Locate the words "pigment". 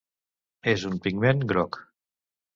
1.05-1.45